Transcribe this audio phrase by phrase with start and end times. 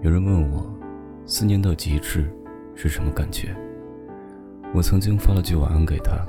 [0.00, 0.64] 有人问我，
[1.26, 2.30] 思念到极致
[2.76, 3.52] 是什么感觉？
[4.72, 6.24] 我曾经发了句晚安给他，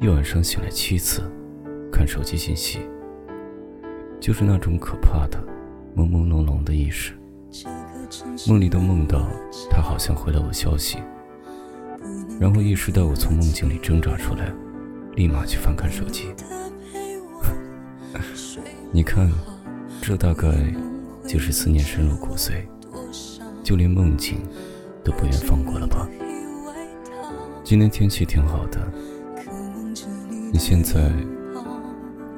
[0.00, 1.20] 一晚上醒来七次，
[1.92, 2.78] 看手机信息，
[4.18, 5.38] 就是那种可怕的
[5.94, 7.12] 朦朦胧胧的意识。
[8.48, 9.28] 梦里都梦到
[9.70, 10.98] 他好像回了我消息，
[12.40, 14.50] 然后意识到我从梦境里挣扎出来，
[15.16, 16.34] 立马去翻看手机。
[18.90, 19.30] 你看，
[20.00, 20.48] 这大概
[21.34, 22.62] 就是思念深入骨髓，
[23.64, 24.38] 就连梦境
[25.02, 26.08] 都不愿放过了吧？
[27.64, 28.78] 今天天气挺好的，
[30.52, 31.10] 你现在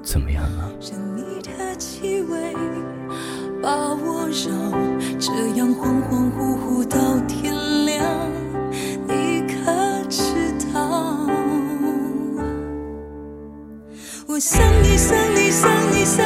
[0.02, 0.72] 怎么样啊？
[3.62, 4.48] 把我绕
[5.18, 7.54] 这样恍恍惚惚到天
[7.84, 8.02] 亮，
[9.06, 10.22] 你可知
[10.72, 11.28] 道？
[14.26, 16.25] 我想你想你想你想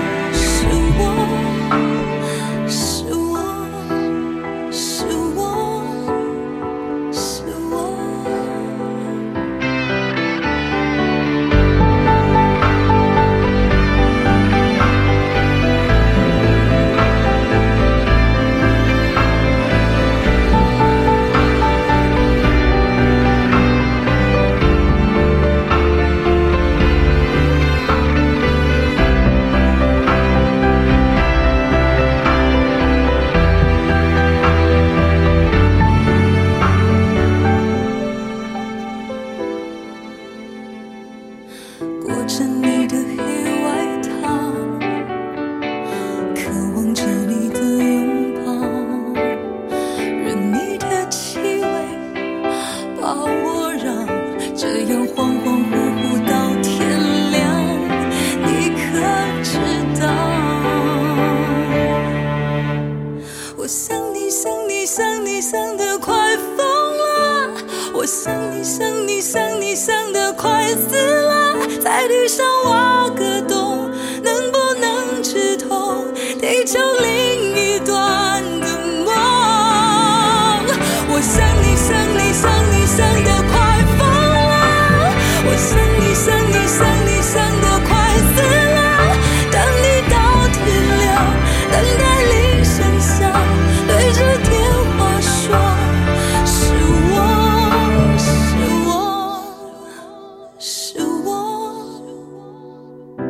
[41.81, 43.23] 裹着你的黑
[43.63, 43.67] 外
[44.03, 44.27] 套，
[46.35, 46.41] 渴
[46.75, 48.53] 望着你的拥抱，
[50.23, 51.65] 任你的气味
[53.01, 53.89] 把我绕，
[54.55, 56.31] 这样恍恍惚惚到
[56.61, 56.69] 天
[57.31, 57.39] 亮。
[58.45, 58.47] 你
[58.77, 58.79] 可
[59.41, 59.49] 知
[59.99, 60.03] 道？
[63.57, 67.49] 我想你想你想你想得快疯了，
[67.95, 71.30] 我想你想你想你想得快死了。
[71.83, 73.89] 在地上挖个洞
[74.23, 76.05] 能不能止痛
[76.39, 77.10] 地球离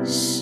[0.03, 0.40] Shh.